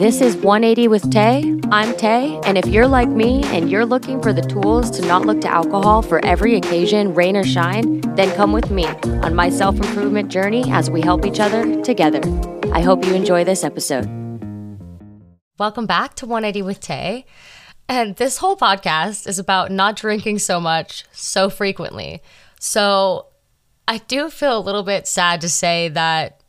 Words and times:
This 0.00 0.22
is 0.22 0.34
180 0.34 0.88
with 0.88 1.12
Tay. 1.12 1.60
I'm 1.70 1.94
Tay, 1.94 2.40
and 2.46 2.56
if 2.56 2.64
you're 2.64 2.88
like 2.88 3.10
me 3.10 3.44
and 3.54 3.70
you're 3.70 3.84
looking 3.84 4.22
for 4.22 4.32
the 4.32 4.40
tools 4.40 4.90
to 4.92 5.06
not 5.06 5.26
look 5.26 5.42
to 5.42 5.48
alcohol 5.48 6.00
for 6.00 6.24
every 6.24 6.56
occasion, 6.56 7.12
rain 7.12 7.36
or 7.36 7.44
shine, 7.44 8.00
then 8.16 8.34
come 8.34 8.50
with 8.54 8.70
me 8.70 8.86
on 8.86 9.34
my 9.34 9.50
self 9.50 9.76
improvement 9.76 10.30
journey 10.30 10.64
as 10.70 10.90
we 10.90 11.02
help 11.02 11.26
each 11.26 11.38
other 11.38 11.82
together. 11.82 12.22
I 12.72 12.80
hope 12.80 13.04
you 13.04 13.12
enjoy 13.12 13.44
this 13.44 13.62
episode. 13.62 14.06
Welcome 15.58 15.84
back 15.84 16.14
to 16.14 16.24
180 16.24 16.62
with 16.62 16.80
Tay. 16.80 17.26
And 17.86 18.16
this 18.16 18.38
whole 18.38 18.56
podcast 18.56 19.28
is 19.28 19.38
about 19.38 19.70
not 19.70 19.96
drinking 19.96 20.38
so 20.38 20.62
much 20.62 21.04
so 21.12 21.50
frequently. 21.50 22.22
So 22.58 23.26
I 23.86 23.98
do 23.98 24.30
feel 24.30 24.56
a 24.56 24.64
little 24.64 24.82
bit 24.82 25.06
sad 25.06 25.42
to 25.42 25.50
say 25.50 25.90
that 25.90 26.42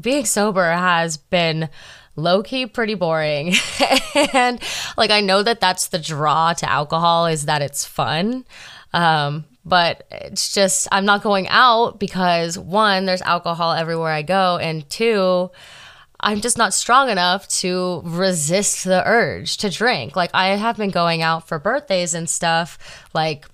being 0.00 0.24
sober 0.24 0.72
has 0.72 1.16
been 1.16 1.68
low 2.16 2.42
key 2.42 2.66
pretty 2.66 2.94
boring. 2.94 3.54
and 4.32 4.60
like, 4.96 5.10
I 5.10 5.20
know 5.20 5.42
that 5.42 5.60
that's 5.60 5.88
the 5.88 5.98
draw 5.98 6.52
to 6.54 6.70
alcohol 6.70 7.26
is 7.26 7.46
that 7.46 7.62
it's 7.62 7.84
fun. 7.84 8.44
Um, 8.92 9.44
but 9.64 10.06
it's 10.10 10.52
just, 10.52 10.86
I'm 10.92 11.04
not 11.04 11.22
going 11.22 11.48
out 11.48 11.98
because 11.98 12.58
one, 12.58 13.06
there's 13.06 13.22
alcohol 13.22 13.72
everywhere 13.72 14.12
I 14.12 14.22
go. 14.22 14.58
And 14.58 14.88
two, 14.88 15.50
I'm 16.20 16.40
just 16.40 16.58
not 16.58 16.74
strong 16.74 17.10
enough 17.10 17.48
to 17.60 18.02
resist 18.04 18.84
the 18.84 19.02
urge 19.06 19.56
to 19.58 19.70
drink. 19.70 20.16
Like, 20.16 20.30
I 20.32 20.48
have 20.56 20.76
been 20.76 20.90
going 20.90 21.22
out 21.22 21.48
for 21.48 21.58
birthdays 21.58 22.14
and 22.14 22.28
stuff, 22.28 23.06
like 23.14 23.46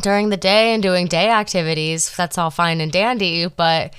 during 0.00 0.28
the 0.28 0.36
day 0.36 0.74
and 0.74 0.82
doing 0.82 1.06
day 1.06 1.30
activities. 1.30 2.14
That's 2.16 2.38
all 2.38 2.50
fine 2.50 2.80
and 2.80 2.92
dandy. 2.92 3.46
But 3.48 3.94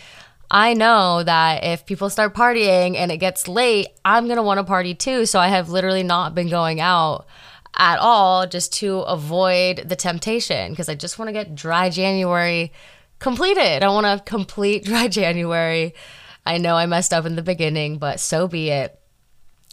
I 0.51 0.73
know 0.73 1.23
that 1.23 1.63
if 1.63 1.85
people 1.85 2.09
start 2.09 2.33
partying 2.33 2.95
and 2.95 3.11
it 3.11 3.17
gets 3.17 3.47
late, 3.47 3.87
I'm 4.03 4.25
going 4.25 4.37
to 4.37 4.43
want 4.43 4.57
to 4.57 4.63
party 4.63 4.95
too. 4.95 5.25
So 5.25 5.39
I 5.39 5.47
have 5.49 5.69
literally 5.69 6.03
not 6.03 6.33
been 6.33 6.49
going 6.49 6.81
out 6.81 7.27
at 7.77 7.99
all 7.99 8.47
just 8.47 8.73
to 8.73 8.99
avoid 9.01 9.87
the 9.87 9.95
temptation 9.95 10.71
because 10.71 10.89
I 10.89 10.95
just 10.95 11.19
want 11.19 11.29
to 11.29 11.33
get 11.33 11.53
dry 11.53 11.89
January 11.89 12.73
completed. 13.19 13.83
I 13.83 13.89
want 13.89 14.05
to 14.05 14.23
complete 14.25 14.83
dry 14.85 15.07
January 15.07 15.93
I 16.49 16.57
know 16.57 16.75
I 16.75 16.87
messed 16.87 17.13
up 17.13 17.25
in 17.25 17.35
the 17.35 17.43
beginning, 17.43 17.99
but 17.99 18.19
so 18.19 18.47
be 18.47 18.69
it. 18.69 18.99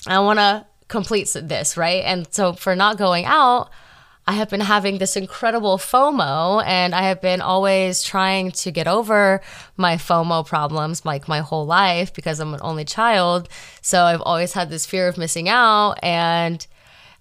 I 0.06 0.18
want 0.20 0.38
to 0.38 0.66
complete 0.88 1.34
this, 1.34 1.78
right? 1.78 2.02
And 2.04 2.32
so 2.32 2.52
for 2.52 2.76
not 2.76 2.98
going 2.98 3.24
out, 3.24 3.70
I 4.28 4.32
have 4.32 4.50
been 4.50 4.60
having 4.60 4.98
this 4.98 5.16
incredible 5.16 5.78
FOMO 5.78 6.64
and 6.66 6.96
I 6.96 7.02
have 7.02 7.20
been 7.20 7.40
always 7.40 8.02
trying 8.02 8.50
to 8.52 8.72
get 8.72 8.88
over 8.88 9.40
my 9.76 9.94
FOMO 9.94 10.44
problems 10.44 11.04
like 11.04 11.28
my 11.28 11.38
whole 11.38 11.64
life 11.64 12.12
because 12.12 12.40
I'm 12.40 12.52
an 12.52 12.60
only 12.60 12.84
child. 12.84 13.48
So 13.82 14.02
I've 14.02 14.22
always 14.22 14.52
had 14.52 14.68
this 14.68 14.84
fear 14.84 15.06
of 15.06 15.16
missing 15.16 15.48
out 15.48 15.94
and 16.02 16.66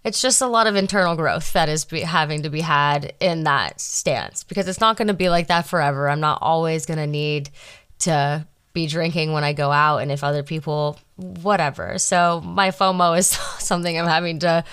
it's 0.03 0.19
just 0.19 0.41
a 0.41 0.47
lot 0.47 0.65
of 0.65 0.75
internal 0.75 1.15
growth 1.15 1.53
that 1.53 1.69
is 1.69 1.85
be, 1.85 2.01
having 2.01 2.41
to 2.41 2.49
be 2.49 2.61
had 2.61 3.13
in 3.19 3.43
that 3.43 3.79
stance 3.79 4.43
because 4.43 4.67
it's 4.67 4.81
not 4.81 4.97
going 4.97 5.07
to 5.07 5.13
be 5.13 5.29
like 5.29 5.47
that 5.47 5.67
forever. 5.67 6.09
I'm 6.09 6.19
not 6.19 6.39
always 6.41 6.87
going 6.87 6.99
to 6.99 7.07
need 7.07 7.51
to 7.99 8.47
be 8.73 8.87
drinking 8.87 9.31
when 9.31 9.43
I 9.43 9.53
go 9.53 9.71
out 9.71 9.99
and 9.99 10.11
if 10.11 10.23
other 10.23 10.43
people, 10.43 10.99
whatever. 11.17 11.99
So 11.99 12.41
my 12.41 12.69
FOMO 12.69 13.17
is 13.17 13.27
something 13.59 13.97
I'm 13.97 14.07
having 14.07 14.39
to 14.39 14.63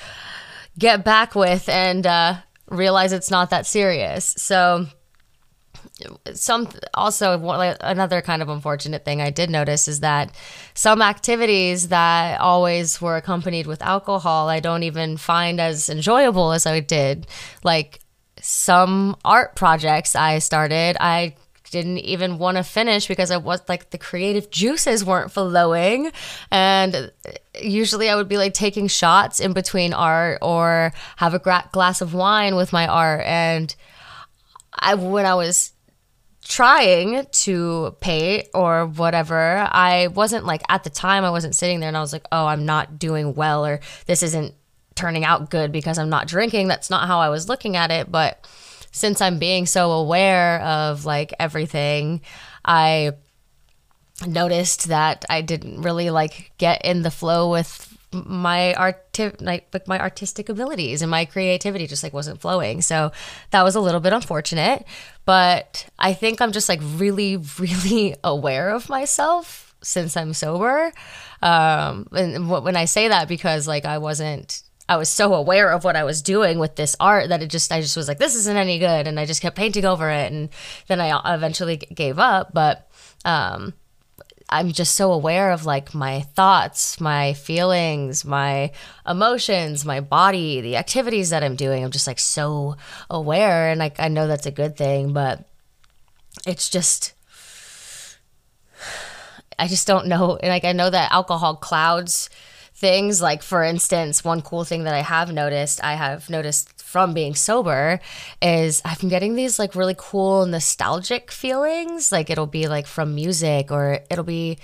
get 0.79 1.05
back 1.05 1.35
with 1.35 1.69
and 1.69 2.07
uh, 2.07 2.37
realize 2.69 3.13
it's 3.13 3.31
not 3.31 3.51
that 3.51 3.67
serious. 3.67 4.35
So 4.39 4.87
some 6.35 6.69
also 6.95 7.39
another 7.81 8.23
kind 8.23 8.43
of 8.43 8.49
unfortunate 8.49 9.05
thing 9.05 9.21
I 9.21 9.31
did 9.31 9.51
notice 9.51 9.89
is 9.89 10.01
that 10.01 10.35
some 10.75 11.03
activities 11.03 11.89
that 11.89 12.41
always 12.41 13.01
were 13.01 13.17
accompanied 13.17 13.67
with 13.67 13.83
alcohol 13.83 14.49
I 14.49 14.61
don't 14.61 14.83
even 14.83 15.17
find 15.17 15.61
as 15.61 15.89
enjoyable 15.89 16.53
as 16.53 16.67
I 16.67 16.81
did 16.81 17.27
like 17.63 18.01
some 18.41 19.17
art 19.25 19.55
projects 19.55 20.17
I 20.17 20.39
started 20.39 20.97
I 20.99 21.37
didn't 21.73 21.99
even 21.99 22.39
want 22.39 22.59
to 22.59 22.63
finish 22.63 23.09
because 23.09 23.31
I 23.31 23.39
was 23.39 23.63
like 23.67 23.91
the 23.91 23.99
creative 23.99 24.51
juices 24.51 25.05
weren't 25.05 25.33
flowing. 25.33 26.13
And 26.51 27.11
usually 27.61 28.11
I 28.11 28.15
would 28.15 28.29
be 28.29 28.37
like 28.37 28.53
taking 28.53 28.87
shots 28.87 29.41
in 29.41 29.55
between 29.55 29.95
art 29.95 30.39
or 30.43 30.93
have 31.17 31.33
a 31.33 31.39
gra- 31.39 31.69
glass 31.73 32.03
of 32.03 32.13
wine 32.13 32.55
with 32.55 32.75
my 32.75 32.87
art. 32.87 33.23
And 33.25 33.75
I, 34.79 34.95
when 34.95 35.25
I 35.25 35.35
was 35.35 35.73
trying 36.45 37.27
to 37.33 37.97
paint 38.01 38.49
or 38.53 38.87
whatever, 38.87 39.67
I 39.73 40.09
wasn't 40.09 40.45
like 40.45 40.61
at 40.69 40.85
the 40.85 40.91
time, 40.91 41.25
I 41.25 41.31
wasn't 41.31 41.55
sitting 41.55 41.81
there 41.81 41.89
and 41.89 41.97
I 41.97 42.01
was 42.01 42.13
like, 42.13 42.27
oh, 42.31 42.47
I'm 42.47 42.67
not 42.67 42.99
doing 42.99 43.33
well 43.35 43.65
or 43.65 43.81
this 44.05 44.23
isn't 44.23 44.55
turning 44.95 45.25
out 45.25 45.49
good 45.49 45.73
because 45.73 45.97
I'm 45.99 46.11
not 46.11 46.29
drinking. 46.29 46.69
That's 46.69 46.91
not 46.91 47.07
how 47.07 47.21
I 47.21 47.31
was 47.31 47.49
looking 47.49 47.77
at 47.77 47.91
it. 47.91 48.13
But 48.13 48.47
since 48.93 49.21
I'm 49.21 49.39
being 49.39 49.67
so 49.67 49.93
aware 49.93 50.61
of 50.61 51.05
like 51.05 51.35
everything, 51.41 52.21
I 52.65 53.13
noticed 54.27 54.89
that 54.89 55.25
I 55.29 55.43
didn't 55.43 55.83
really 55.83 56.11
like 56.11 56.53
get 56.59 56.85
in 56.85 57.03
the 57.03 57.11
flow 57.11 57.51
with 57.51 57.89
my 58.13 58.75
art 58.75 59.19
like, 59.41 59.75
my 59.89 59.99
artistic 59.99 60.51
abilities 60.51 61.01
and 61.01 61.11
my 61.11 61.25
creativity 61.25 61.87
just 61.87 62.03
like 62.03 62.13
wasn't 62.13 62.41
flowing. 62.41 62.83
So 62.83 63.11
that 63.51 63.63
was 63.63 63.75
a 63.75 63.81
little 63.81 64.01
bit 64.01 64.13
unfortunate 64.13 64.87
but 65.25 65.87
i 65.99 66.13
think 66.13 66.41
i'm 66.41 66.53
just 66.53 66.69
like 66.69 66.81
really 66.83 67.37
really 67.59 68.15
aware 68.25 68.71
of 68.71 68.89
myself 68.89 69.75
since 69.85 70.17
i'm 70.17 70.33
sober. 70.33 70.93
Um 71.43 72.07
and 72.13 72.49
when 72.49 72.77
i 72.77 72.85
say 72.85 73.09
that 73.09 73.29
because 73.29 73.67
like 73.67 73.85
i 73.85 73.99
wasn't 73.99 74.63
I 74.93 74.97
was 74.97 75.09
so 75.09 75.33
aware 75.33 75.71
of 75.73 75.85
what 75.85 75.97
I 75.97 76.05
was 76.05 76.21
doing 76.21 76.59
with 76.59 76.77
this 76.77 76.95
art 77.01 77.31
that 77.31 77.43
it 77.43 77.49
just 77.49 77.73
I 77.73 77.81
just 77.81 77.97
was 77.97 78.09
like 78.09 78.19
this 78.19 78.35
isn't 78.35 78.57
any 78.59 78.79
good 78.79 79.07
and 79.07 79.19
I 79.19 79.25
just 79.25 79.41
kept 79.41 79.57
painting 79.57 79.87
over 79.87 80.11
it 80.11 80.31
and 80.31 80.51
then 80.87 81.01
I 81.01 81.35
eventually 81.35 81.79
gave 81.79 82.19
up 82.19 82.53
but 82.53 82.91
um 83.25 83.73
I'm 84.51 84.71
just 84.71 84.95
so 84.95 85.13
aware 85.13 85.51
of 85.51 85.65
like 85.65 85.95
my 85.95 86.21
thoughts, 86.21 87.01
my 87.01 87.33
feelings, 87.33 88.23
my 88.23 88.71
emotions, 89.09 89.87
my 89.87 90.01
body, 90.01 90.61
the 90.61 90.77
activities 90.77 91.31
that 91.31 91.43
I'm 91.43 91.57
doing. 91.57 91.83
I'm 91.83 91.91
just 91.91 92.07
like 92.07 92.19
so 92.19 92.77
aware 93.09 93.71
and 93.71 93.79
like 93.79 93.99
I 93.99 94.09
know 94.09 94.27
that's 94.27 94.45
a 94.45 94.51
good 94.51 94.77
thing, 94.77 95.15
but 95.15 95.49
it's 96.47 96.69
just 96.69 97.15
I 99.59 99.69
just 99.69 99.87
don't 99.87 100.07
know. 100.07 100.37
And 100.37 100.51
Like 100.51 100.67
I 100.67 100.73
know 100.73 100.91
that 100.91 101.13
alcohol 101.13 101.57
clouds 101.57 102.29
things. 102.83 103.23
Like, 103.23 103.43
for 103.43 103.63
instance, 103.63 104.25
one 104.25 104.43
cool 104.43 104.65
thing 104.65 104.85
that 104.85 104.93
I 104.93 105.01
have 105.01 105.33
noticed, 105.33 105.83
I 105.83 105.95
have 105.95 106.29
noticed 106.29 106.83
from 106.83 107.15
being 107.15 107.37
sober 107.37 108.01
is 108.43 108.83
I've 108.85 108.99
been 108.99 109.09
getting 109.09 109.37
these 109.37 109.59
like 109.59 109.77
really 109.77 109.95
cool 109.97 110.45
nostalgic 110.45 111.31
feelings. 111.31 112.11
Like, 112.11 112.29
it'll 112.29 112.47
be 112.47 112.67
like 112.67 112.89
from 112.89 113.15
music 113.15 113.71
or 113.71 114.01
it'll 114.11 114.25
be 114.25 114.59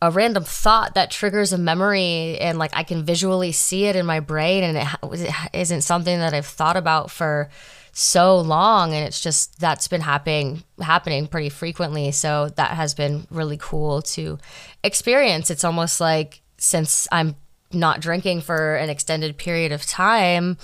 a 0.00 0.10
random 0.10 0.42
thought 0.42 0.94
that 0.94 1.10
triggers 1.10 1.52
a 1.52 1.58
memory 1.58 2.38
and 2.40 2.58
like 2.58 2.72
I 2.74 2.82
can 2.82 3.04
visually 3.04 3.52
see 3.52 3.84
it 3.84 3.94
in 3.94 4.06
my 4.06 4.20
brain 4.20 4.64
and 4.64 4.78
it 4.78 5.34
isn't 5.52 5.82
something 5.82 6.18
that 6.18 6.32
I've 6.32 6.46
thought 6.46 6.78
about 6.78 7.10
for 7.10 7.50
so 7.92 8.40
long 8.40 8.92
and 8.92 9.06
it's 9.06 9.20
just 9.20 9.60
that's 9.60 9.86
been 9.86 10.00
happening 10.00 10.64
happening 10.80 11.28
pretty 11.28 11.48
frequently 11.48 12.10
so 12.10 12.48
that 12.56 12.72
has 12.72 12.92
been 12.92 13.24
really 13.30 13.56
cool 13.56 14.02
to 14.02 14.36
experience 14.82 15.48
it's 15.48 15.62
almost 15.62 16.00
like 16.00 16.40
since 16.56 17.08
I'm 17.12 17.36
not 17.72 18.00
drinking 18.00 18.42
for 18.42 18.76
an 18.76 18.90
extended 18.90 19.36
period 19.36 19.72
of 19.72 19.84
time, 19.84 20.58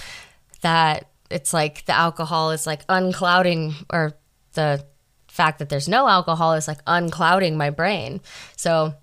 that 0.63 1.07
it's 1.31 1.53
like 1.53 1.85
the 1.87 1.95
alcohol 1.95 2.51
is 2.51 2.67
like 2.67 2.87
unclouding 2.87 3.75
or 3.91 4.15
the 4.53 4.85
fact 5.29 5.59
that 5.61 5.69
there's 5.69 5.89
no 5.89 6.09
alcohol 6.09 6.55
is 6.55 6.69
like 6.69 6.85
unclouding 6.85 7.57
my 7.57 7.71
brain. 7.71 8.21
So 8.57 8.95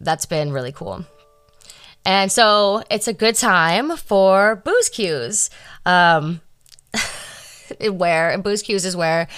that's 0.00 0.26
been 0.26 0.52
really 0.52 0.72
cool. 0.72 1.04
And 2.06 2.30
so 2.30 2.82
it's 2.90 3.08
a 3.08 3.12
good 3.12 3.34
time 3.34 3.96
for 3.96 4.56
booze 4.56 4.88
Q's. 4.88 5.50
Um, 5.86 6.40
where 7.90 8.30
and 8.30 8.42
booze 8.42 8.62
Q's 8.62 8.84
is 8.84 8.96
where 8.96 9.28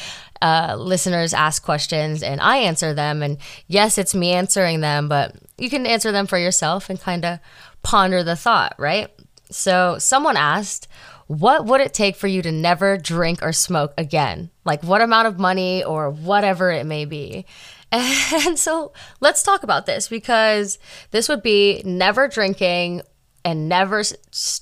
uh, 0.43 0.77
listeners 0.79 1.35
ask 1.35 1.63
questions 1.63 2.23
and 2.23 2.41
I 2.41 2.59
answer 2.59 2.95
them. 2.95 3.23
And 3.23 3.39
yes, 3.67 3.99
it's 3.99 4.15
me 4.15 4.33
answering 4.33 4.81
them, 4.81 5.09
but 5.09 5.35
you 5.59 5.71
can 5.71 5.87
answer 5.87 6.13
them 6.13 6.27
for 6.27 6.39
yourself 6.39 6.91
and 6.91 7.01
kind 7.01 7.25
of 7.25 7.39
ponder 7.83 8.23
the 8.23 8.37
thought, 8.37 8.75
right? 8.79 9.11
So 9.51 9.99
someone 9.99 10.37
asked, 10.37 10.89
what 11.27 11.67
would 11.67 11.81
it 11.81 11.95
take 11.95 12.17
for 12.17 12.27
you 12.27 12.43
to 12.43 12.53
never 12.53 12.97
drink 12.97 13.43
or 13.43 13.53
smoke 13.53 13.93
again? 13.99 14.51
Like 14.65 14.83
what 14.83 15.01
amount 15.01 15.29
of 15.29 15.39
money 15.39 15.83
or 15.83 16.11
whatever 16.11 16.71
it 16.71 16.87
may 16.87 17.05
be. 17.05 17.47
And 17.93 18.59
so 18.59 18.93
let's 19.21 19.45
talk 19.45 19.63
about 19.63 19.87
this 19.87 20.09
because 20.09 20.79
this 21.13 21.29
would 21.29 21.43
be 21.43 21.83
never 21.85 22.27
drinking 22.27 23.03
and 23.45 23.69
never 23.69 24.03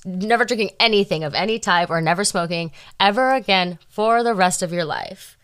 never 0.05 0.45
drinking 0.45 0.69
anything 0.79 1.23
of 1.23 1.33
any 1.33 1.57
type 1.57 1.89
or 1.89 1.99
never 2.01 2.23
smoking 2.23 2.71
ever 2.99 3.33
again 3.33 3.79
for 3.89 4.21
the 4.23 4.35
rest 4.35 4.61
of 4.61 4.71
your 4.71 4.85
life. 4.85 5.34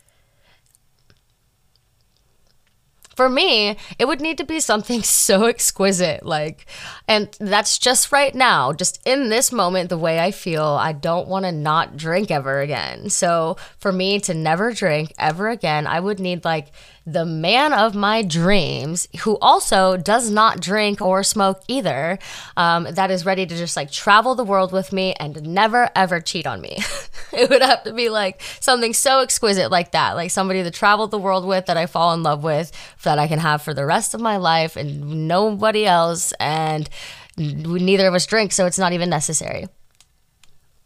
For 3.16 3.30
me, 3.30 3.78
it 4.00 4.06
would 4.06 4.22
need 4.22 4.38
to 4.38 4.44
be 4.44 4.60
something 4.60 5.04
so 5.04 5.46
exquisite. 5.46 6.26
Like, 6.26 6.66
and 7.08 7.36
that's 7.40 7.78
just 7.78 8.12
right 8.12 8.34
now, 8.34 8.74
just 8.74 9.00
in 9.06 9.30
this 9.30 9.52
moment, 9.52 9.90
the 9.90 9.98
way 9.98 10.20
I 10.20 10.32
feel, 10.32 10.64
I 10.64 10.94
don't 10.94 11.28
want 11.28 11.46
to 11.46 11.52
not 11.52 11.98
drink 11.98 12.32
ever 12.32 12.62
again. 12.62 13.10
So, 13.10 13.58
for 13.78 13.92
me 13.92 14.20
to 14.22 14.34
never 14.34 14.72
drink 14.72 15.14
ever 15.18 15.50
again, 15.50 15.88
I 15.88 16.00
would 16.00 16.20
need 16.20 16.46
like 16.46 16.72
the 17.06 17.26
man 17.26 17.74
of 17.74 17.96
my 17.96 18.22
dreams, 18.22 19.08
who 19.22 19.38
also 19.40 19.98
does 19.98 20.30
not 20.30 20.60
drink 20.60 21.02
or 21.02 21.24
smoke 21.24 21.62
either, 21.68 22.20
um, 22.58 22.88
that 22.92 23.10
is 23.10 23.26
ready 23.26 23.46
to 23.46 23.56
just 23.56 23.76
like 23.76 23.92
travel 23.92 24.36
the 24.36 24.44
world 24.44 24.72
with 24.72 24.94
me 24.94 25.14
and 25.14 25.42
never 25.48 25.90
ever 25.96 26.20
cheat 26.20 26.46
on 26.46 26.62
me. 26.62 26.78
it 27.34 27.50
would 27.50 27.62
have 27.62 27.84
to 27.84 27.94
be 27.94 28.10
like 28.10 28.42
something 28.60 28.94
so 28.94 29.22
exquisite 29.22 29.72
like 29.72 29.92
that, 29.92 30.14
like 30.14 30.32
somebody 30.32 30.62
to 30.64 30.72
travel 30.72 31.08
the 31.08 31.18
world 31.18 31.46
with 31.46 31.66
that 31.66 31.78
I 31.78 31.88
fall 31.88 32.14
in 32.14 32.24
love 32.24 32.44
with, 32.44 32.72
that 33.04 33.18
I 33.18 33.28
can 33.28 33.40
have 33.40 33.62
for 33.62 33.74
the 33.74 33.86
rest 33.86 34.14
of 34.14 34.22
my 34.22 34.38
life 34.38 34.76
and 34.76 35.28
nobody 35.28 35.86
else. 35.86 36.34
And 36.40 36.90
neither 37.38 38.08
of 38.08 38.14
us 38.14 38.26
drink, 38.26 38.52
so 38.52 38.66
it's 38.66 38.80
not 38.80 38.94
even 38.94 39.10
necessary. 39.10 39.68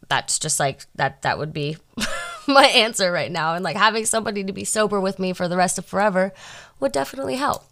That's 0.08 0.38
just 0.38 0.60
like 0.60 0.86
that, 0.94 1.22
that 1.22 1.38
would 1.38 1.52
be. 1.52 1.76
my 2.48 2.66
answer 2.66 3.10
right 3.12 3.30
now. 3.30 3.54
And 3.54 3.64
like 3.64 3.76
having 3.76 4.06
somebody 4.06 4.44
to 4.44 4.52
be 4.52 4.64
sober 4.64 5.00
with 5.00 5.18
me 5.18 5.32
for 5.32 5.48
the 5.48 5.56
rest 5.56 5.78
of 5.78 5.86
forever 5.86 6.32
would 6.80 6.92
definitely 6.92 7.36
help. 7.36 7.64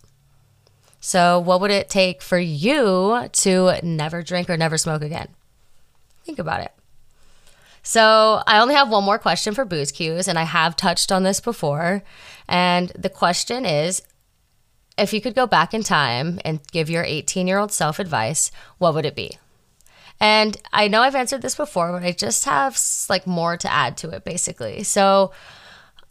So, 1.01 1.39
what 1.39 1.61
would 1.61 1.71
it 1.71 1.91
take 1.91 2.23
for 2.23 2.39
you 2.39 3.29
to 3.31 3.79
never 3.83 4.23
drink 4.23 4.49
or 4.49 4.57
never 4.57 4.79
smoke 4.79 5.03
again? 5.03 5.29
Think 6.25 6.39
about 6.39 6.63
it. 6.63 6.73
So, 7.83 8.43
I 8.47 8.59
only 8.59 8.75
have 8.75 8.89
one 8.89 9.05
more 9.05 9.19
question 9.19 9.53
for 9.53 9.67
booze 9.67 9.93
Q's, 9.93 10.29
and 10.29 10.39
I 10.39 10.45
have 10.45 10.77
touched 10.77 11.13
on 11.13 11.23
this 11.23 11.41
before. 11.41 12.03
And 12.49 12.89
the 12.91 13.11
question 13.11 13.67
is 13.67 14.01
if 14.97 15.13
you 15.13 15.21
could 15.21 15.35
go 15.35 15.47
back 15.47 15.75
in 15.75 15.83
time 15.83 16.41
and 16.43 16.67
give 16.73 16.89
your 16.89 17.05
18 17.05 17.47
year 17.47 17.59
old 17.59 17.73
self 17.73 17.99
advice, 17.99 18.51
what 18.79 18.95
would 18.95 19.05
it 19.05 19.15
be? 19.15 19.39
And 20.21 20.57
I 20.73 20.89
know 20.89 21.03
I've 21.03 21.15
answered 21.15 21.43
this 21.43 21.55
before, 21.55 21.93
but 21.93 22.03
I 22.03 22.13
just 22.13 22.45
have 22.45 22.81
like 23.09 23.27
more 23.27 23.57
to 23.57 23.73
add 23.73 23.97
to 23.99 24.11
it 24.11 24.25
basically. 24.25 24.83
So 24.83 25.33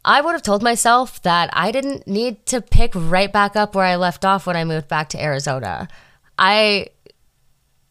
I 0.06 0.22
would 0.22 0.34
have 0.34 0.42
told 0.42 0.62
myself 0.62 1.22
that 1.24 1.50
I 1.54 1.72
didn't 1.72 2.08
need 2.08 2.46
to 2.48 2.62
pick 2.62 2.92
right 2.94 3.32
back 3.32 3.56
up 3.56 3.74
where 3.74 3.86
I 3.86 3.96
left 3.96 4.26
off 4.26 4.46
when 4.46 4.58
I 4.58 4.66
moved 4.66 4.88
back 4.88 5.10
to 5.10 5.24
Arizona. 5.24 5.88
I 6.38 6.88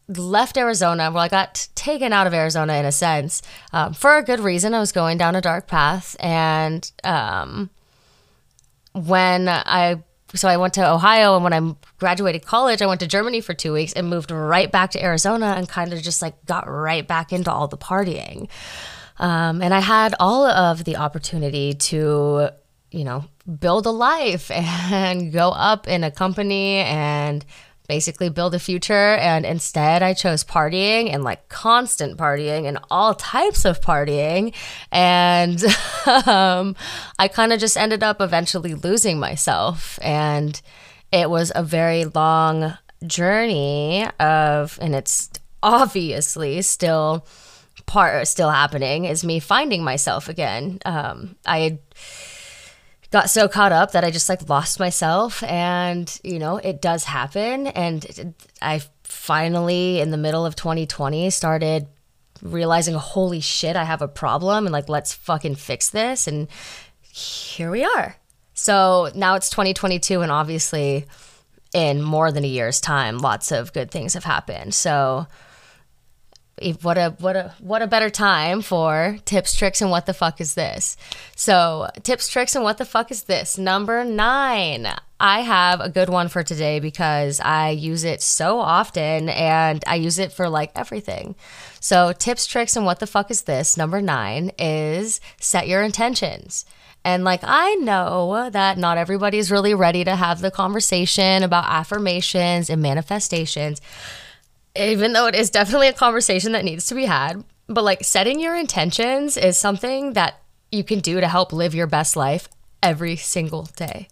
left 0.07 0.57
Arizona. 0.57 1.09
Well, 1.11 1.23
I 1.23 1.27
got 1.27 1.67
taken 1.75 2.13
out 2.13 2.27
of 2.27 2.33
Arizona 2.33 2.73
in 2.75 2.85
a 2.85 2.91
sense 2.91 3.41
um, 3.71 3.93
for 3.93 4.17
a 4.17 4.23
good 4.23 4.39
reason. 4.39 4.73
I 4.73 4.79
was 4.79 4.91
going 4.91 5.17
down 5.17 5.35
a 5.35 5.41
dark 5.41 5.67
path. 5.67 6.15
And 6.19 6.89
um, 7.03 7.69
when 8.93 9.49
I 9.49 10.03
so 10.35 10.47
I 10.47 10.57
went 10.57 10.73
to 10.75 10.89
Ohio, 10.89 11.35
and 11.35 11.43
when 11.43 11.53
I 11.53 11.75
graduated 11.99 12.45
college, 12.45 12.81
I 12.81 12.87
went 12.87 12.99
to 13.01 13.07
Germany 13.07 13.41
for 13.41 13.53
two 13.53 13.73
weeks 13.73 13.93
and 13.93 14.09
moved 14.09 14.31
right 14.31 14.71
back 14.71 14.91
to 14.91 15.03
Arizona 15.03 15.53
and 15.57 15.69
kind 15.69 15.93
of 15.93 16.01
just 16.01 16.21
like 16.21 16.45
got 16.45 16.67
right 16.67 17.07
back 17.07 17.31
into 17.31 17.51
all 17.51 17.67
the 17.67 17.77
partying. 17.77 18.49
Um, 19.19 19.61
and 19.61 19.73
I 19.73 19.79
had 19.79 20.15
all 20.19 20.45
of 20.45 20.83
the 20.85 20.97
opportunity 20.97 21.73
to, 21.73 22.49
you 22.91 23.03
know, 23.03 23.25
build 23.59 23.85
a 23.85 23.91
life 23.91 24.49
and 24.51 25.31
go 25.31 25.49
up 25.49 25.87
in 25.87 26.03
a 26.03 26.11
company 26.11 26.77
and 26.77 27.45
basically 27.87 28.29
build 28.29 28.55
a 28.55 28.59
future. 28.59 29.15
And 29.15 29.45
instead, 29.45 30.01
I 30.01 30.13
chose 30.13 30.43
partying 30.43 31.13
and 31.13 31.23
like 31.23 31.49
constant 31.49 32.17
partying 32.17 32.65
and 32.65 32.79
all 32.89 33.13
types 33.13 33.65
of 33.65 33.81
partying. 33.81 34.53
And 34.91 35.63
um, 36.27 36.75
I 37.19 37.27
kind 37.27 37.53
of 37.53 37.59
just 37.59 37.77
ended 37.77 38.03
up 38.03 38.21
eventually 38.21 38.73
losing 38.73 39.19
myself. 39.19 39.99
And 40.01 40.59
it 41.11 41.29
was 41.29 41.51
a 41.55 41.63
very 41.63 42.05
long 42.05 42.77
journey 43.05 44.07
of, 44.19 44.77
and 44.81 44.95
it's 44.95 45.29
obviously 45.61 46.61
still 46.61 47.25
part 47.85 48.27
still 48.27 48.49
happening 48.49 49.05
is 49.05 49.23
me 49.23 49.39
finding 49.39 49.83
myself 49.83 50.29
again. 50.29 50.79
Um, 50.85 51.35
I 51.45 51.79
got 53.13 53.29
so 53.29 53.47
caught 53.47 53.71
up 53.71 53.91
that 53.91 54.03
I 54.03 54.09
just 54.09 54.27
like 54.27 54.49
lost 54.49 54.79
myself. 54.79 55.43
And, 55.43 56.19
you 56.23 56.39
know, 56.39 56.57
it 56.57 56.81
does 56.81 57.03
happen. 57.03 57.67
And 57.67 58.33
I 58.59 58.81
finally, 59.03 60.01
in 60.01 60.09
the 60.09 60.17
middle 60.17 60.47
of 60.47 60.55
2020, 60.55 61.29
started 61.29 61.87
realizing, 62.41 62.95
holy 62.95 63.39
shit, 63.39 63.75
I 63.75 63.83
have 63.83 64.01
a 64.01 64.07
problem. 64.07 64.65
And 64.65 64.73
like, 64.73 64.89
let's 64.89 65.13
fucking 65.13 65.55
fix 65.55 65.91
this. 65.91 66.27
And 66.27 66.47
here 67.03 67.69
we 67.69 67.85
are. 67.85 68.17
So 68.55 69.11
now 69.13 69.35
it's 69.35 69.51
2022. 69.51 70.21
And 70.21 70.31
obviously, 70.31 71.05
in 71.71 72.01
more 72.01 72.31
than 72.31 72.43
a 72.43 72.47
year's 72.47 72.81
time, 72.81 73.19
lots 73.19 73.51
of 73.51 73.73
good 73.73 73.91
things 73.91 74.15
have 74.15 74.23
happened. 74.23 74.73
So, 74.73 75.27
what 76.81 76.97
a 76.97 77.15
what 77.19 77.35
a 77.35 77.53
what 77.59 77.81
a 77.81 77.87
better 77.87 78.09
time 78.09 78.61
for 78.61 79.17
tips 79.25 79.55
tricks 79.55 79.81
and 79.81 79.89
what 79.89 80.05
the 80.05 80.13
fuck 80.13 80.39
is 80.39 80.53
this? 80.53 80.95
So 81.35 81.89
tips 82.03 82.27
tricks 82.27 82.55
and 82.55 82.63
what 82.63 82.77
the 82.77 82.85
fuck 82.85 83.11
is 83.11 83.23
this? 83.23 83.57
Number 83.57 84.03
nine. 84.03 84.87
I 85.19 85.41
have 85.41 85.79
a 85.79 85.89
good 85.89 86.09
one 86.09 86.27
for 86.27 86.43
today 86.43 86.81
because 86.81 87.39
i 87.39 87.69
use 87.69 88.03
it 88.03 88.21
so 88.21 88.59
often 88.59 89.29
and 89.29 89.81
i 89.87 89.95
use 89.95 90.19
it 90.19 90.31
for 90.31 90.49
like 90.49 90.71
everything. 90.75 91.35
So 91.79 92.13
tips 92.13 92.45
tricks 92.45 92.75
and 92.75 92.85
what 92.85 92.99
the 92.99 93.07
fuck 93.07 93.31
is 93.31 93.43
this? 93.43 93.75
Number 93.75 94.01
nine 94.01 94.51
is 94.59 95.21
set 95.39 95.67
your 95.67 95.81
intentions. 95.81 96.65
And 97.05 97.25
like, 97.25 97.41
I 97.43 97.75
know 97.75 98.49
that 98.51 98.77
not 98.77 98.97
everybody's 98.97 99.51
really 99.51 99.73
ready 99.73 100.05
to 100.05 100.15
have 100.15 100.39
the 100.39 100.51
conversation 100.51 101.43
about 101.43 101.65
affirmations 101.67 102.69
and 102.69 102.81
manifestations 102.81 103.81
even 104.75 105.13
though 105.13 105.27
it 105.27 105.35
is 105.35 105.49
definitely 105.49 105.87
a 105.87 105.93
conversation 105.93 106.53
that 106.53 106.65
needs 106.65 106.87
to 106.87 106.95
be 106.95 107.05
had, 107.05 107.43
but 107.67 107.83
like 107.83 108.03
setting 108.03 108.39
your 108.39 108.55
intentions 108.55 109.37
is 109.37 109.57
something 109.57 110.13
that 110.13 110.41
you 110.71 110.83
can 110.83 110.99
do 110.99 111.19
to 111.19 111.27
help 111.27 111.53
live 111.53 111.75
your 111.75 111.87
best 111.87 112.15
life 112.15 112.49
every 112.81 113.15
single 113.15 113.63
day. 113.75 114.07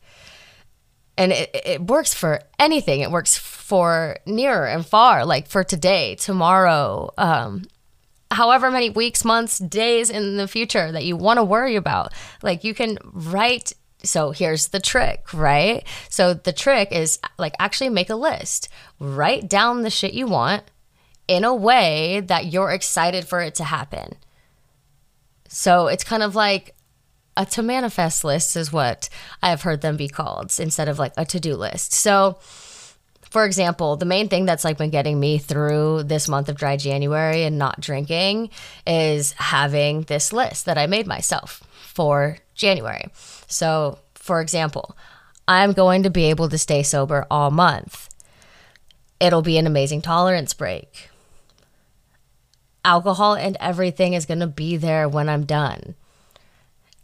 And 1.17 1.31
it, 1.31 1.49
it 1.53 1.81
works 1.81 2.13
for 2.13 2.41
anything. 2.57 3.01
It 3.01 3.11
works 3.11 3.37
for 3.37 4.17
near 4.25 4.65
and 4.65 4.85
far, 4.85 5.25
like 5.25 5.47
for 5.47 5.63
today, 5.63 6.15
tomorrow, 6.15 7.11
um, 7.17 7.65
however 8.29 8.71
many 8.71 8.89
weeks, 8.89 9.25
months, 9.25 9.59
days 9.59 10.09
in 10.09 10.37
the 10.37 10.47
future 10.47 10.91
that 10.91 11.05
you 11.05 11.17
want 11.17 11.37
to 11.37 11.43
worry 11.43 11.75
about. 11.75 12.13
Like 12.41 12.63
you 12.63 12.73
can 12.73 12.97
write 13.03 13.73
so 14.03 14.31
here's 14.31 14.69
the 14.69 14.79
trick, 14.79 15.33
right? 15.33 15.83
So 16.09 16.33
the 16.33 16.53
trick 16.53 16.91
is 16.91 17.19
like 17.37 17.55
actually 17.59 17.89
make 17.89 18.09
a 18.09 18.15
list. 18.15 18.69
Write 18.99 19.49
down 19.49 19.81
the 19.81 19.89
shit 19.89 20.13
you 20.13 20.27
want 20.27 20.63
in 21.27 21.43
a 21.43 21.55
way 21.55 22.21
that 22.21 22.51
you're 22.51 22.71
excited 22.71 23.27
for 23.27 23.41
it 23.41 23.55
to 23.55 23.63
happen. 23.63 24.15
So 25.47 25.87
it's 25.87 26.03
kind 26.03 26.23
of 26.23 26.35
like 26.35 26.75
a 27.37 27.45
to 27.45 27.63
manifest 27.63 28.23
list 28.23 28.55
is 28.55 28.73
what 28.73 29.09
I've 29.41 29.61
heard 29.61 29.81
them 29.81 29.97
be 29.97 30.09
called 30.09 30.53
instead 30.59 30.87
of 30.87 30.99
like 30.99 31.13
a 31.17 31.25
to-do 31.25 31.55
list. 31.55 31.93
So 31.93 32.37
for 33.31 33.45
example, 33.45 33.95
the 33.95 34.05
main 34.05 34.27
thing 34.27 34.45
that's 34.45 34.65
like 34.65 34.77
been 34.77 34.89
getting 34.89 35.17
me 35.17 35.37
through 35.37 36.03
this 36.03 36.27
month 36.27 36.49
of 36.49 36.57
dry 36.57 36.75
January 36.75 37.43
and 37.43 37.57
not 37.57 37.79
drinking 37.79 38.49
is 38.85 39.31
having 39.33 40.01
this 40.01 40.33
list 40.33 40.65
that 40.65 40.77
I 40.77 40.85
made 40.85 41.07
myself 41.07 41.63
for 41.93 42.37
January. 42.55 43.05
So, 43.47 43.99
for 44.15 44.39
example, 44.39 44.95
I'm 45.47 45.73
going 45.73 46.03
to 46.03 46.09
be 46.09 46.25
able 46.25 46.47
to 46.49 46.57
stay 46.57 46.83
sober 46.83 47.25
all 47.29 47.51
month. 47.51 48.07
It'll 49.19 49.41
be 49.41 49.57
an 49.57 49.67
amazing 49.67 50.01
tolerance 50.01 50.53
break. 50.53 51.09
Alcohol 52.85 53.35
and 53.35 53.57
everything 53.59 54.13
is 54.13 54.25
going 54.25 54.39
to 54.39 54.47
be 54.47 54.77
there 54.77 55.07
when 55.07 55.27
I'm 55.27 55.45
done. 55.45 55.95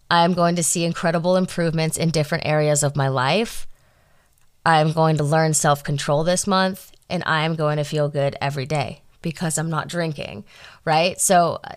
I'm 0.09 0.33
going 0.33 0.55
to 0.55 0.63
see 0.63 0.85
incredible 0.85 1.35
improvements 1.35 1.97
in 1.97 2.09
different 2.09 2.45
areas 2.45 2.81
of 2.81 2.95
my 2.95 3.09
life. 3.09 3.67
I'm 4.65 4.93
going 4.93 5.17
to 5.17 5.23
learn 5.23 5.53
self 5.53 5.83
control 5.83 6.23
this 6.23 6.47
month, 6.47 6.91
and 7.09 7.23
I'm 7.25 7.55
going 7.55 7.77
to 7.77 7.83
feel 7.83 8.07
good 8.07 8.35
every 8.41 8.65
day 8.65 9.01
because 9.29 9.57
I'm 9.57 9.69
not 9.69 9.89
drinking, 9.89 10.45
right? 10.85 11.19
So 11.19 11.59
uh, 11.61 11.75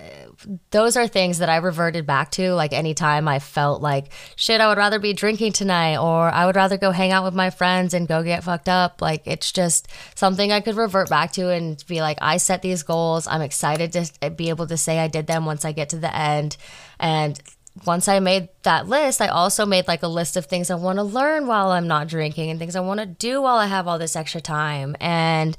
those 0.70 0.96
are 0.96 1.08
things 1.08 1.38
that 1.38 1.48
I 1.48 1.56
reverted 1.56 2.06
back 2.06 2.30
to 2.32 2.54
like 2.54 2.72
anytime 2.72 3.26
I 3.26 3.40
felt 3.40 3.82
like 3.82 4.12
shit 4.36 4.60
I 4.60 4.68
would 4.68 4.78
rather 4.78 5.00
be 5.00 5.12
drinking 5.12 5.52
tonight 5.52 5.98
or 5.98 6.30
I 6.30 6.46
would 6.46 6.54
rather 6.54 6.78
go 6.78 6.92
hang 6.92 7.10
out 7.10 7.24
with 7.24 7.34
my 7.34 7.50
friends 7.50 7.92
and 7.92 8.06
go 8.06 8.22
get 8.22 8.44
fucked 8.44 8.68
up. 8.68 9.02
Like 9.02 9.26
it's 9.26 9.50
just 9.50 9.88
something 10.14 10.52
I 10.52 10.60
could 10.60 10.76
revert 10.76 11.10
back 11.10 11.32
to 11.32 11.50
and 11.50 11.84
be 11.88 12.00
like 12.00 12.18
I 12.22 12.36
set 12.36 12.62
these 12.62 12.84
goals. 12.84 13.26
I'm 13.26 13.42
excited 13.42 13.90
to 13.94 14.30
be 14.30 14.48
able 14.50 14.68
to 14.68 14.76
say 14.76 15.00
I 15.00 15.08
did 15.08 15.26
them 15.26 15.44
once 15.44 15.64
I 15.64 15.72
get 15.72 15.88
to 15.88 15.98
the 15.98 16.14
end 16.14 16.56
and 17.00 17.36
once 17.84 18.08
I 18.08 18.20
made 18.20 18.48
that 18.62 18.88
list, 18.88 19.20
I 19.20 19.28
also 19.28 19.64
made 19.66 19.88
like 19.88 20.02
a 20.02 20.08
list 20.08 20.36
of 20.36 20.46
things 20.46 20.70
I 20.70 20.74
want 20.74 20.98
to 20.98 21.02
learn 21.02 21.46
while 21.46 21.70
I'm 21.70 21.88
not 21.88 22.08
drinking 22.08 22.50
and 22.50 22.58
things 22.58 22.76
I 22.76 22.80
want 22.80 23.00
to 23.00 23.06
do 23.06 23.42
while 23.42 23.56
I 23.56 23.66
have 23.66 23.88
all 23.88 23.98
this 23.98 24.16
extra 24.16 24.40
time. 24.40 24.96
And 25.00 25.56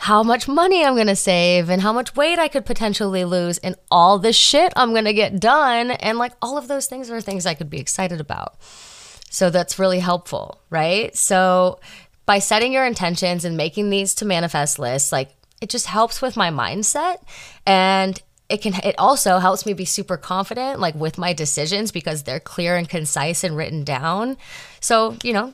how 0.00 0.22
much 0.22 0.48
money 0.48 0.82
I'm 0.82 0.96
gonna 0.96 1.14
save 1.14 1.68
and 1.68 1.82
how 1.82 1.92
much 1.92 2.16
weight 2.16 2.38
I 2.38 2.48
could 2.48 2.64
potentially 2.64 3.26
lose 3.26 3.58
and 3.58 3.76
all 3.90 4.18
the 4.18 4.32
shit 4.32 4.72
I'm 4.74 4.94
gonna 4.94 5.12
get 5.12 5.38
done. 5.38 5.90
And 5.90 6.16
like 6.16 6.32
all 6.40 6.56
of 6.56 6.68
those 6.68 6.86
things 6.86 7.10
are 7.10 7.20
things 7.20 7.44
I 7.44 7.52
could 7.52 7.68
be 7.68 7.78
excited 7.78 8.18
about. 8.18 8.54
So 9.28 9.50
that's 9.50 9.78
really 9.78 9.98
helpful, 9.98 10.62
right? 10.70 11.14
So 11.14 11.80
by 12.24 12.38
setting 12.38 12.72
your 12.72 12.86
intentions 12.86 13.44
and 13.44 13.58
making 13.58 13.90
these 13.90 14.14
to 14.16 14.24
manifest 14.24 14.78
lists, 14.78 15.12
like 15.12 15.32
it 15.60 15.68
just 15.68 15.84
helps 15.84 16.22
with 16.22 16.34
my 16.34 16.50
mindset 16.50 17.18
and 17.66 18.22
it 18.48 18.62
can 18.62 18.72
it 18.82 18.94
also 18.96 19.36
helps 19.36 19.66
me 19.66 19.74
be 19.74 19.84
super 19.84 20.16
confident 20.16 20.80
like 20.80 20.94
with 20.94 21.18
my 21.18 21.34
decisions 21.34 21.92
because 21.92 22.22
they're 22.22 22.40
clear 22.40 22.74
and 22.74 22.88
concise 22.88 23.44
and 23.44 23.54
written 23.54 23.84
down. 23.84 24.38
So, 24.80 25.18
you 25.22 25.34
know, 25.34 25.52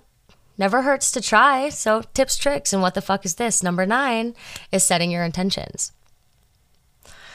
never 0.58 0.82
hurts 0.82 1.10
to 1.12 1.20
try. 1.20 1.68
So, 1.68 2.02
tips, 2.14 2.36
tricks, 2.36 2.72
and 2.72 2.82
what 2.82 2.94
the 2.94 3.02
fuck 3.02 3.24
is 3.24 3.34
this? 3.34 3.62
Number 3.62 3.86
9 3.86 4.34
is 4.72 4.84
setting 4.84 5.10
your 5.10 5.24
intentions. 5.24 5.92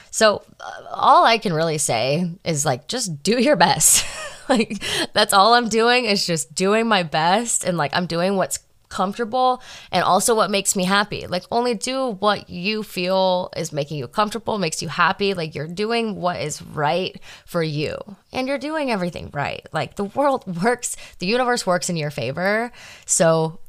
So, 0.09 0.43
uh, 0.59 0.87
all 0.91 1.25
I 1.25 1.37
can 1.37 1.53
really 1.53 1.77
say 1.77 2.29
is 2.43 2.65
like 2.65 2.87
just 2.87 3.23
do 3.23 3.41
your 3.41 3.55
best. 3.55 4.05
like 4.49 4.83
that's 5.13 5.33
all 5.33 5.53
I'm 5.53 5.69
doing 5.69 6.05
is 6.05 6.25
just 6.25 6.53
doing 6.53 6.87
my 6.87 7.03
best 7.03 7.63
and 7.63 7.77
like 7.77 7.91
I'm 7.93 8.05
doing 8.05 8.35
what's 8.35 8.59
comfortable 8.91 9.63
and 9.91 10.03
also 10.03 10.35
what 10.35 10.51
makes 10.51 10.75
me 10.75 10.83
happy. 10.83 11.25
Like 11.25 11.43
only 11.49 11.73
do 11.73 12.11
what 12.19 12.49
you 12.49 12.83
feel 12.83 13.49
is 13.57 13.73
making 13.73 13.97
you 13.97 14.07
comfortable, 14.07 14.59
makes 14.59 14.81
you 14.81 14.89
happy. 14.89 15.33
Like 15.33 15.55
you're 15.55 15.67
doing 15.67 16.17
what 16.17 16.39
is 16.39 16.61
right 16.61 17.19
for 17.45 17.63
you 17.63 17.97
and 18.31 18.47
you're 18.47 18.59
doing 18.59 18.91
everything 18.91 19.31
right. 19.33 19.65
Like 19.71 19.95
the 19.95 20.03
world 20.03 20.43
works, 20.63 20.95
the 21.17 21.25
universe 21.25 21.65
works 21.65 21.89
in 21.89 21.97
your 21.97 22.11
favor. 22.11 22.71
So 23.05 23.59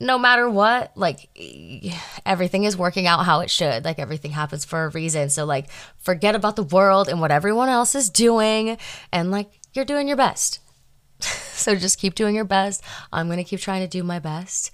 no 0.00 0.18
matter 0.18 0.48
what, 0.48 0.96
like 0.96 1.28
everything 2.26 2.64
is 2.64 2.76
working 2.76 3.06
out 3.06 3.26
how 3.26 3.40
it 3.40 3.50
should. 3.50 3.84
Like 3.84 3.98
everything 3.98 4.32
happens 4.32 4.64
for 4.64 4.84
a 4.84 4.88
reason. 4.88 5.28
So 5.28 5.44
like 5.44 5.70
forget 5.98 6.34
about 6.34 6.56
the 6.56 6.64
world 6.64 7.08
and 7.08 7.20
what 7.20 7.30
everyone 7.30 7.68
else 7.68 7.94
is 7.94 8.10
doing 8.10 8.78
and 9.12 9.30
like 9.30 9.60
you're 9.74 9.84
doing 9.84 10.08
your 10.08 10.16
best. 10.16 10.58
so 11.54 11.74
just 11.74 11.98
keep 11.98 12.14
doing 12.14 12.34
your 12.34 12.44
best. 12.44 12.82
I'm 13.12 13.26
going 13.26 13.38
to 13.38 13.44
keep 13.44 13.60
trying 13.60 13.82
to 13.82 13.88
do 13.88 14.02
my 14.02 14.18
best. 14.18 14.70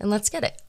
And 0.00 0.10
let's 0.10 0.28
get 0.28 0.44
it. 0.44 0.62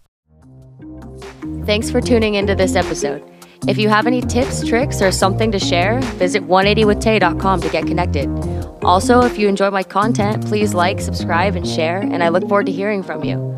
Thanks 1.66 1.90
for 1.90 2.02
tuning 2.02 2.36
into 2.36 2.56
this 2.56 2.76
episode. 2.76 3.24
If 3.68 3.80
you 3.80 3.90
have 3.90 4.06
any 4.06 4.22
tips, 4.22 4.64
tricks, 4.68 5.02
or 5.02 5.12
something 5.12 5.52
to 5.52 5.60
share, 5.60 6.00
visit 6.18 6.44
180withtay.com 6.44 7.62
to 7.62 7.70
get 7.70 7.88
connected. 7.88 8.30
Also, 8.84 9.22
if 9.22 9.40
you 9.40 9.48
enjoy 9.48 9.72
my 9.72 9.82
content, 9.82 10.46
please 10.46 10.76
like, 10.76 11.00
subscribe, 11.00 11.56
and 11.56 11.68
share, 11.68 12.00
and 12.00 12.24
I 12.24 12.30
look 12.30 12.44
forward 12.44 12.68
to 12.68 12.72
hearing 12.72 13.02
from 13.02 13.24
you. 13.24 13.56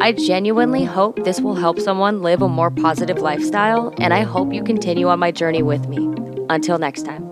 I 0.00 0.12
genuinely 0.12 0.84
hope 0.84 1.24
this 1.24 1.42
will 1.42 1.56
help 1.56 1.78
someone 1.78 2.22
live 2.22 2.40
a 2.40 2.48
more 2.48 2.70
positive 2.70 3.18
lifestyle, 3.18 3.92
and 3.98 4.14
I 4.14 4.22
hope 4.22 4.54
you 4.54 4.64
continue 4.64 5.08
on 5.08 5.18
my 5.18 5.30
journey 5.30 5.62
with 5.62 5.88
me. 5.88 5.98
Until 6.48 6.78
next 6.78 7.02
time. 7.02 7.29